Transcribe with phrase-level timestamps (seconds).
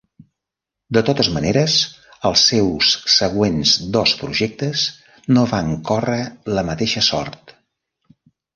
[0.97, 1.75] De totes maneres,
[2.29, 4.87] els seus següents dos projectes
[5.37, 6.19] no van córrer
[6.57, 7.57] la mateixa sort.